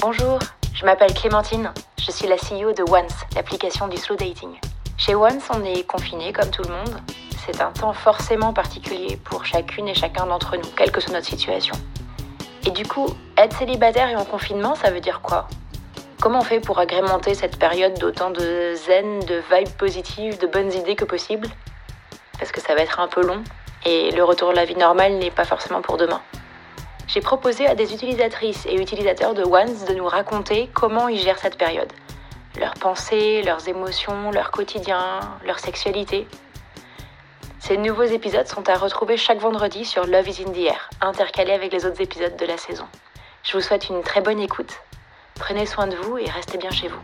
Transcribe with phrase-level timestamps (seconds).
[0.00, 0.38] Bonjour,
[0.74, 1.72] je m'appelle Clémentine.
[1.98, 4.50] Je suis la CEO de Once, l'application du slow dating.
[4.98, 7.00] Chez Once, on est confiné comme tout le monde.
[7.44, 11.26] C'est un temps forcément particulier pour chacune et chacun d'entre nous, quelle que soit notre
[11.26, 11.74] situation.
[12.66, 13.06] Et du coup,
[13.38, 15.48] être célibataire et en confinement, ça veut dire quoi?
[16.20, 20.72] Comment on fait pour agrémenter cette période d'autant de zen, de vibes positives, de bonnes
[20.72, 21.48] idées que possible?
[22.38, 23.42] Parce que ça va être un peu long
[23.86, 26.20] et le retour de la vie normale n'est pas forcément pour demain.
[27.06, 31.38] J'ai proposé à des utilisatrices et utilisateurs de Once de nous raconter comment ils gèrent
[31.38, 31.92] cette période.
[32.58, 36.26] Leurs pensées, leurs émotions, leur quotidien, leur sexualité.
[37.60, 41.52] Ces nouveaux épisodes sont à retrouver chaque vendredi sur Love is in the Air, intercalés
[41.52, 42.86] avec les autres épisodes de la saison.
[43.44, 44.80] Je vous souhaite une très bonne écoute
[45.36, 47.00] Prenez soin de vous et restez bien chez vous.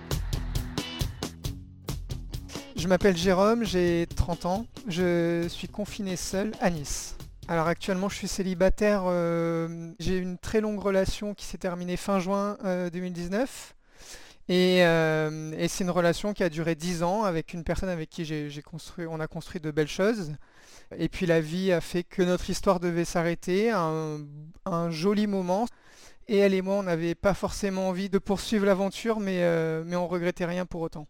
[2.74, 4.66] Je m'appelle Jérôme, j'ai 30 ans.
[4.88, 7.16] Je suis confiné seul à Nice.
[7.48, 12.20] Alors actuellement je suis célibataire, euh, j'ai une très longue relation qui s'est terminée fin
[12.20, 12.56] juin
[12.92, 13.74] 2019.
[14.50, 18.10] Euh, euh, et, c'est une relation qui a duré 10 ans avec une personne avec
[18.10, 20.32] qui j'ai construit, on a construit de belles choses.
[20.96, 25.66] Et puis la vie a fait que notre histoire devait s'arrêter, un joli moment.
[26.28, 29.40] Et elle et moi, on n'avait pas forcément envie de poursuivre l'aventure, mais,
[29.84, 31.06] mais on regrettait rien pour autant.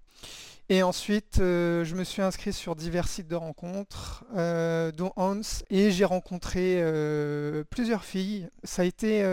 [0.68, 5.40] Et ensuite, euh, je me suis inscrit sur divers sites de rencontres, euh, dont Hans,
[5.68, 6.82] et j'ai rencontré
[7.70, 8.48] plusieurs filles.
[8.64, 9.24] Ça a été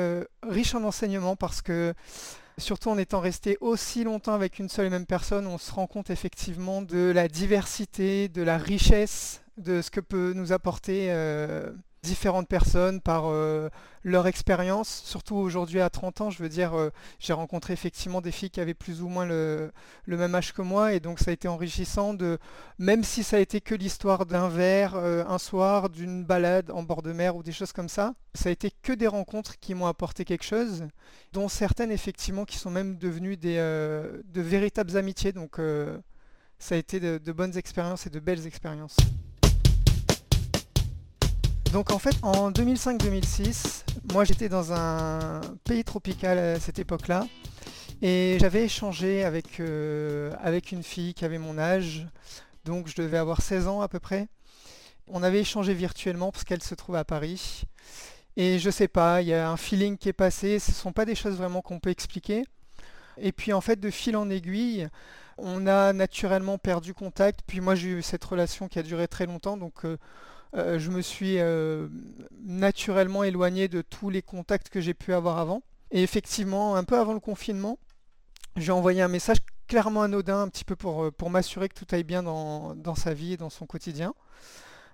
[0.44, 1.94] riche en enseignements parce que,
[2.58, 5.88] surtout en étant resté aussi longtemps avec une seule et même personne, on se rend
[5.88, 11.10] compte effectivement de la diversité, de la richesse de ce que peut nous apporter
[12.02, 13.70] différentes personnes par euh,
[14.04, 15.02] leur expérience.
[15.06, 18.62] Surtout aujourd'hui à 30 ans, je veux dire, euh, j'ai rencontré effectivement des filles qui
[18.62, 19.72] avaient plus ou moins le,
[20.08, 22.38] même âge que moi et donc ça a été enrichissant de,
[22.78, 26.84] même si ça a été que l'histoire d'un verre euh, un soir, d'une balade en
[26.84, 29.74] bord de mer ou des choses comme ça, ça a été que des rencontres qui
[29.76, 30.86] m'ont apporté quelque chose,
[31.34, 35.32] dont certaines effectivement qui sont même devenues des, de véritables amitiés.
[35.32, 35.60] Donc
[36.60, 38.98] ça a été de bonnes expériences et de belles expériences.
[41.72, 47.28] Donc en fait, en 2005-2006, moi j'étais dans un pays tropical à cette époque-là.
[48.02, 52.08] Et j'avais échangé avec, euh, avec une fille qui avait mon âge.
[52.66, 54.28] Donc je devais avoir 16 ans à peu près.
[55.08, 57.64] On avait échangé virtuellement parce qu'elle se trouve à Paris.
[58.36, 60.58] Et je sais pas, il y a un feeling qui est passé.
[60.58, 62.46] Ce ne sont pas des choses vraiment qu'on peut expliquer.
[63.18, 64.88] Et puis en fait, de fil en aiguille,
[65.38, 67.42] on a naturellement perdu contact.
[67.46, 69.58] Puis moi j'ai eu cette relation qui a duré très longtemps.
[69.58, 69.98] Donc euh,
[70.56, 71.88] euh, je me suis euh,
[72.44, 75.62] naturellement éloigné de tous les contacts que j'ai pu avoir avant.
[75.92, 77.78] Et effectivement, un peu avant le confinement,
[78.56, 79.38] j'ai envoyé un message
[79.68, 83.14] clairement anodin, un petit peu pour, euh, pour m'assurer que tout aille bien dans, sa
[83.14, 84.14] vie et dans son quotidien.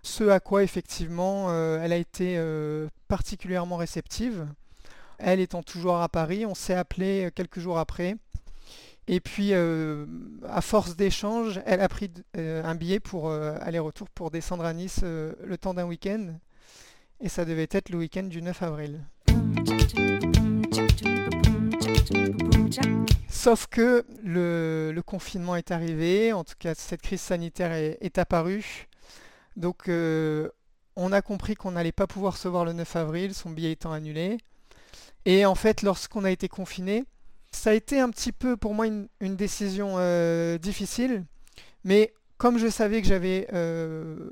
[0.03, 2.39] Ce à quoi effectivement elle a été
[3.07, 4.45] particulièrement réceptive.
[5.17, 8.15] Elle étant toujours à Paris, on s'est appelé quelques jours après.
[9.07, 10.05] Et puis, euh,
[10.47, 14.73] à force d'échanges, elle a pris euh, un billet pour euh, aller-retour pour descendre à
[14.73, 16.33] Nice le temps d'un week-end.
[17.21, 19.05] Et ça devait être le week-end du 9 avril.
[23.29, 28.87] Sauf que le, confinement est arrivé, en tout cas cette crise sanitaire est, apparue.
[29.55, 33.71] Donc on a compris qu'on n'allait pas pouvoir se voir le 9 avril, son billet
[33.71, 34.39] étant annulé.
[35.25, 37.05] Et en fait, lorsqu'on a été confiné,
[37.55, 41.25] ça a été un petit peu pour moi une, décision euh, difficile,
[41.83, 44.29] mais comme je savais que j'avais euh,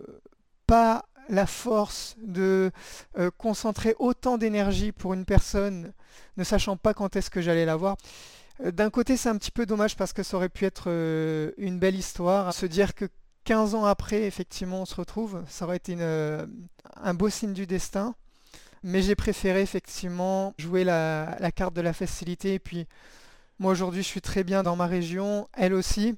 [0.68, 2.70] pas la force de
[3.18, 5.94] euh, concentrer autant d'énergie pour une personne,
[6.38, 7.98] ne sachant pas quand est-ce que j'allais la voir,
[8.64, 10.90] d'un côté c'est un petit peu dommage parce que ça aurait pu être
[11.58, 13.06] une belle histoire, se dire que
[13.46, 18.16] 15 ans après effectivement on se retrouve, ça aurait été un beau signe du destin.
[18.84, 22.56] Mais j'ai préféré effectivement jouer la, carte de la facilité.
[22.56, 22.88] Et puis
[23.60, 26.18] moi aujourd'hui je suis très bien dans ma région, elle aussi.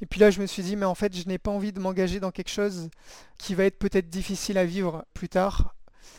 [0.00, 1.80] Et puis là je me suis dit mais en fait je n'ai pas envie de
[1.80, 2.88] m'engager dans quelque chose
[3.38, 5.74] qui va être peut-être difficile à vivre plus tard.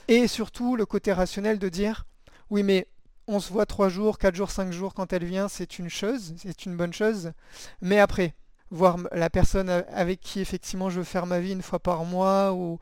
[0.08, 2.06] Et surtout le côté rationnel de dire
[2.50, 2.88] oui mais
[3.28, 6.34] on se voit 3 jours, 4 jours, 5 jours quand elle vient, c'est une chose,
[6.38, 7.32] c'est une bonne chose.
[7.82, 8.36] Mais après,
[8.74, 12.54] voir la personne avec qui effectivement je veux faire ma vie une fois par mois
[12.54, 12.80] ou,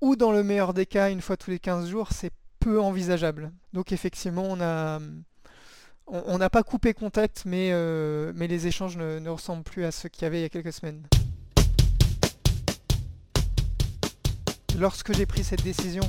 [0.00, 3.52] ou dans le meilleur des cas une fois tous les 15 jours, c'est peu envisageable.
[3.72, 5.00] Donc effectivement, on a
[6.08, 10.08] on n'a pas coupé contact, mais, euh, mais les échanges ne, ressemblent plus à ceux
[10.08, 11.02] qu'il y avait il y a quelques semaines.
[14.78, 16.02] Lorsque j'ai pris cette décision,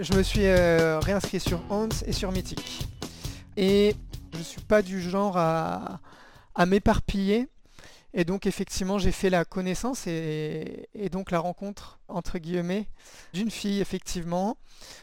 [0.00, 2.88] je me suis euh, réinscrit sur Hans et sur Mythic.
[3.56, 3.96] Et
[4.32, 6.00] je ne suis pas du genre à,
[6.54, 7.48] à m'éparpiller.
[8.14, 12.86] Et donc effectivement, j'ai fait la connaissance et, donc la rencontre, entre guillemets,
[13.34, 14.56] d'une fille, effectivement,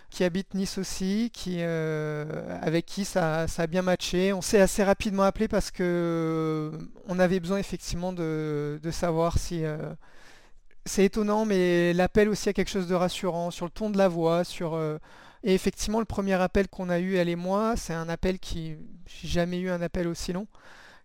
[0.10, 4.34] qui habite Nice aussi, qui, euh, avec qui ça, a bien matché.
[4.34, 9.64] On s'est assez rapidement appelé parce que euh, on avait besoin effectivement de, savoir si...
[9.64, 9.94] Euh,
[10.88, 14.08] c'est étonnant, mais l'appel aussi a quelque chose de rassurant sur le ton de la
[14.08, 14.80] voix, sur...
[15.44, 18.76] et effectivement, le premier appel qu'on a eu, elle et moi, c'est un appel qui...
[19.08, 20.48] J'ai jamais eu un appel aussi long,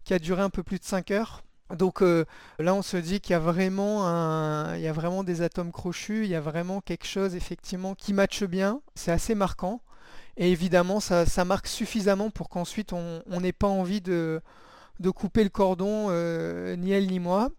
[0.05, 1.43] qui a duré un peu plus de 5 heures.
[1.77, 2.25] Donc euh,
[2.59, 6.81] là, on se dit qu'il y a vraiment des atomes crochus, il y a vraiment
[6.81, 8.81] quelque chose effectivement qui matche bien.
[8.95, 9.81] C'est assez marquant.
[10.37, 14.41] Et évidemment, ça, marque suffisamment pour qu'ensuite on n'ait pas envie de,
[15.15, 17.51] couper le cordon, euh, ni elle ni moi.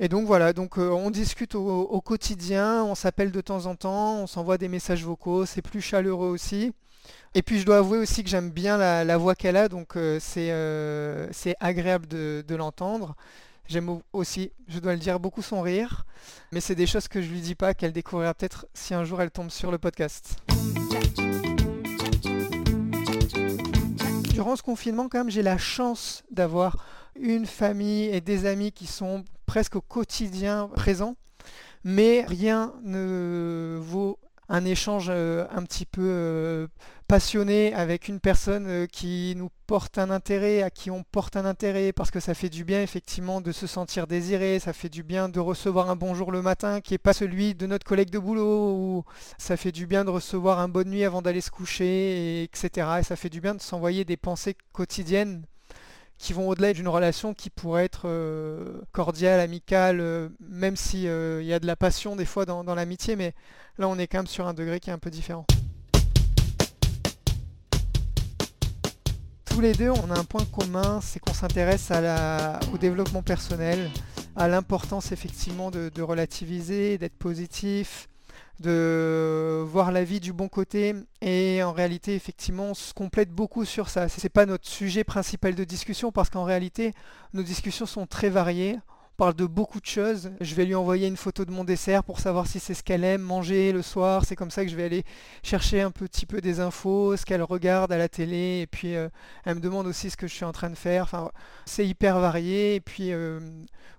[0.00, 4.16] Et donc voilà, donc euh, on discute au, quotidien, on s'appelle de temps en temps,
[4.16, 6.72] on s'envoie des messages vocaux, c'est plus chaleureux aussi.
[7.34, 10.18] Et puis je dois avouer aussi que j'aime bien la, voix qu'elle a, donc euh,
[10.36, 13.14] euh, c'est agréable de, l'entendre.
[13.68, 16.04] J'aime aussi, je dois le dire, beaucoup son rire,
[16.50, 19.22] mais c'est des choses que je lui dis pas, qu'elle découvrira peut-être si un jour
[19.22, 20.38] elle tombe sur le podcast.
[24.32, 26.84] Durant ce confinement, quand même, j'ai la chance d'avoir
[27.16, 31.16] une famille et des amis qui sont presque au quotidien présents,
[31.84, 34.18] mais rien ne vaut
[34.48, 36.66] un échange euh, un petit peu euh,
[37.08, 41.46] passionné avec une personne euh, qui nous porte un intérêt, à qui on porte un
[41.46, 45.02] intérêt, parce que ça fait du bien effectivement de se sentir désiré, ça fait du
[45.02, 48.18] bien de recevoir un bonjour le matin qui n'est pas celui de notre collègue de
[48.18, 49.04] boulot, ou
[49.38, 52.88] ça fait du bien de recevoir un bonne nuit avant d'aller se coucher, etc.
[53.00, 55.44] Et ça fait du bien de s'envoyer des pensées quotidiennes
[56.18, 58.08] qui vont au-delà d'une relation qui pourrait être
[58.92, 63.34] cordiale, amicale, même s'il y a de la passion des fois dans l'amitié, mais
[63.76, 65.44] Là, on est quand même sur un degré qui est un peu différent.
[69.44, 71.90] Tous les deux, on a un point commun, c'est qu'on s'intéresse
[72.72, 73.90] au développement personnel,
[74.36, 78.08] à l'importance effectivement de, relativiser, d'être positif,
[78.60, 83.64] de voir la vie du bon côté et en réalité effectivement on se complète beaucoup
[83.64, 84.08] sur ça.
[84.08, 86.92] C'est pas notre sujet principal de discussion parce qu'en réalité
[87.32, 88.78] nos discussions sont très variées
[89.16, 90.30] parle de beaucoup de choses.
[90.40, 93.04] Je vais lui envoyer une photo de mon dessert pour savoir si c'est ce qu'elle
[93.04, 94.24] aime manger le soir.
[94.24, 95.04] C'est comme ça que je vais aller
[95.42, 98.60] chercher un petit peu des infos, ce qu'elle regarde à la télé.
[98.62, 99.08] Et puis euh,
[99.44, 101.04] elle me demande aussi ce que je suis en train de faire.
[101.04, 101.30] Enfin,
[101.64, 102.74] c'est hyper varié.
[102.76, 103.40] Et puis euh,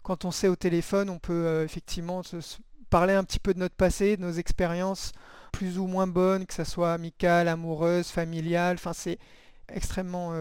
[0.04, 2.38] quand on sait au téléphone, on peut euh, effectivement se,
[2.96, 5.12] parler un petit peu de notre passé, de nos expériences
[5.52, 8.76] plus ou moins bonnes, que ce soit amicales, amoureuses, familiales.
[8.76, 9.18] Enfin, c'est
[9.68, 10.32] extrêmement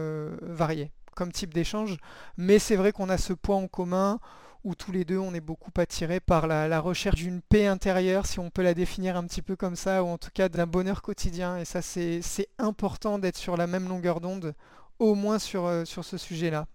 [0.41, 1.97] varié comme type d'échange.
[2.37, 4.21] Mais c'est vrai qu'on a ce point en commun
[4.63, 8.39] où tous les deux on est beaucoup attirés par la, recherche d'une paix intérieure, si
[8.39, 11.01] on peut la définir un petit peu comme ça, ou en tout cas d'un bonheur
[11.01, 11.57] quotidien.
[11.57, 14.53] Et ça c'est important d'être sur la même longueur d'onde,
[14.99, 16.67] au moins sur, euh, sur ce sujet-là.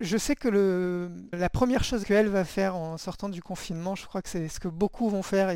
[0.00, 4.22] Je sais que la première chose qu'elle va faire en sortant du confinement, je crois
[4.22, 5.54] que c'est ce que beaucoup vont faire,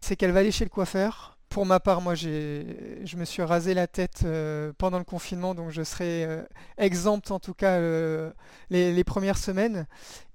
[0.00, 3.72] c'est qu'elle va aller chez le coiffeur pour ma part, moi, je me suis rasé
[3.74, 6.42] la tête euh, pendant le confinement, donc je serai euh,
[6.76, 8.30] exempte en tout cas euh,
[8.70, 9.86] les, premières semaines.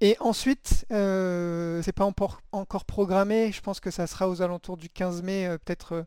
[0.02, 3.52] Et ensuite, c'est pas encore, programmé.
[3.52, 6.06] Je pense que ça sera aux alentours du 15 mai, peut-être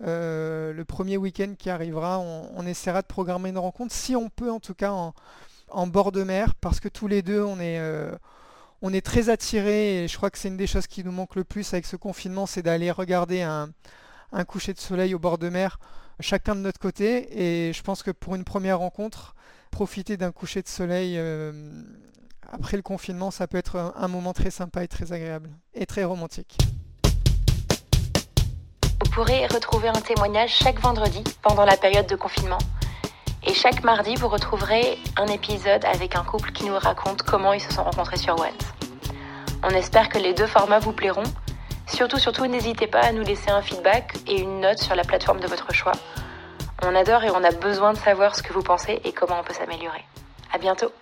[0.00, 2.18] le premier week-end qui arrivera.
[2.18, 5.14] On, essaiera de programmer une rencontre, si on peut en tout cas en,
[5.86, 7.80] bord de mer, parce que tous les deux, on est
[8.82, 11.36] on est très attirés et je crois que c'est une des choses qui nous manque
[11.36, 13.70] le plus avec ce confinement, c'est d'aller regarder un,
[14.32, 15.78] un coucher de soleil au bord de mer,
[16.20, 17.68] chacun de notre côté.
[17.68, 19.34] Et je pense que pour une première rencontre,
[19.70, 21.52] profiter d'un coucher de soleil euh,
[22.50, 26.04] après le confinement, ça peut être un, moment très sympa et très agréable et très
[26.04, 26.58] romantique.
[29.04, 32.58] Vous pourrez retrouver un témoignage chaque vendredi pendant la période de confinement.
[33.44, 37.60] Et chaque mardi, vous retrouverez un épisode avec un couple qui nous raconte comment ils
[37.60, 38.50] se sont rencontrés sur What.
[39.64, 41.24] On espère que les deux formats vous plairont
[41.86, 45.40] Surtout, surtout, n'hésitez pas à nous laisser un feedback et une note sur la plateforme
[45.40, 45.92] de votre choix.
[46.82, 49.44] On adore et on a besoin de savoir ce que vous pensez et comment on
[49.44, 50.04] peut s'améliorer.
[50.52, 50.92] À bientôt!